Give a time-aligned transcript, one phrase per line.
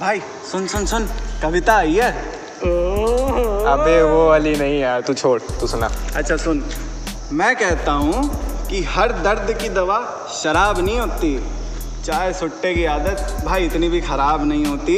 [0.00, 1.06] भाई सुन सुन सुन।
[1.42, 2.10] कविता आई है।
[3.68, 6.62] अबे वो वाली नहीं यार तू छोड़ तू सुना। अच्छा सुन।
[7.32, 8.22] मैं कहता हूँ
[8.68, 9.98] कि हर दर्द की दवा
[10.34, 11.38] शराब नहीं होती।
[12.04, 14.96] चाय सुट्टे की आदत भाई इतनी भी खराब नहीं होती।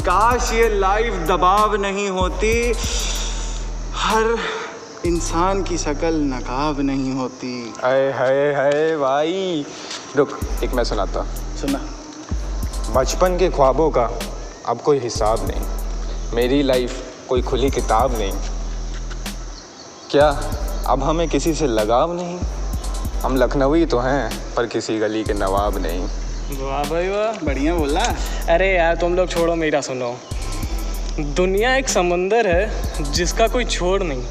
[0.00, 2.54] काश ये लाइफ दबाव नहीं होती।
[3.96, 4.36] हर
[5.06, 9.66] इंसान की शक्ल नकाब नहीं होती। अरे हाय हाय भाई।
[10.16, 11.26] रुक एक मैं सुनाता
[11.60, 11.86] सुना।
[12.92, 14.10] बचपन के ख्वाबों का
[14.68, 15.60] अब कोई हिसाब नहीं।
[16.36, 18.32] मेरी लाइफ कोई खुली किताब नहीं।
[20.10, 20.42] क्या
[20.86, 22.38] अब हमें किसी से लगाव नहीं?
[23.20, 26.00] हम लखनवी तो हैं, पर किसी गली के नवाब नहीं।
[26.62, 28.00] वाह भाई वाह, बढ़िया बोला।
[28.48, 30.16] अरे यार, तुम लोग छोड़ो मेरा सुनो।
[31.20, 34.22] दुनिया एक समंदर है, जिसका कोई छोड़ नहीं।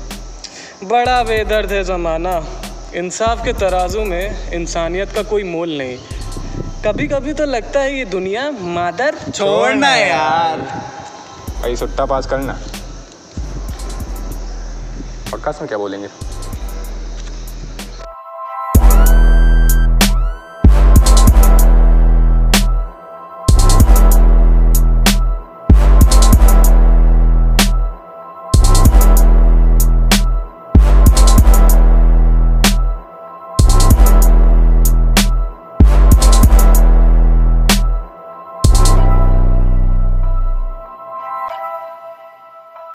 [0.84, 2.46] बड़ा बेदर्द है ज़माना।
[2.96, 5.98] इंसाफ के तराजू में इंसानियत का कोई मोल नहीं।
[6.88, 10.60] कभी कभी तो लगता है ये दुनिया मादर छोड़ना यार।
[11.62, 12.54] भाई सुट्टा पास करना
[15.32, 16.08] पक्का सर क्या बोलेंगे?